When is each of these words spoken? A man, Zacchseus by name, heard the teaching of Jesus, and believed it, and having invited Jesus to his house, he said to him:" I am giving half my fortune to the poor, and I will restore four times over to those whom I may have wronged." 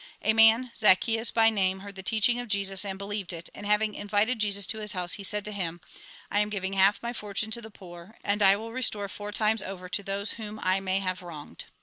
A 0.23 0.33
man, 0.33 0.71
Zacchseus 0.75 1.29
by 1.29 1.51
name, 1.51 1.81
heard 1.81 1.93
the 1.93 2.01
teaching 2.01 2.39
of 2.39 2.47
Jesus, 2.47 2.83
and 2.83 2.97
believed 2.97 3.31
it, 3.31 3.49
and 3.53 3.67
having 3.67 3.93
invited 3.93 4.39
Jesus 4.39 4.65
to 4.65 4.79
his 4.79 4.93
house, 4.93 5.13
he 5.13 5.23
said 5.23 5.45
to 5.45 5.51
him:" 5.51 5.79
I 6.31 6.39
am 6.39 6.49
giving 6.49 6.73
half 6.73 7.03
my 7.03 7.13
fortune 7.13 7.51
to 7.51 7.61
the 7.61 7.69
poor, 7.69 8.17
and 8.23 8.41
I 8.41 8.55
will 8.55 8.71
restore 8.73 9.07
four 9.07 9.31
times 9.31 9.61
over 9.61 9.87
to 9.89 10.01
those 10.01 10.31
whom 10.31 10.57
I 10.63 10.79
may 10.79 10.97
have 11.01 11.21
wronged." 11.21 11.65